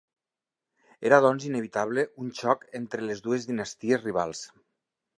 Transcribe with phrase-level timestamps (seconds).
[1.09, 4.47] Era doncs, inevitable, un xoc entre les dues dinasties rivals.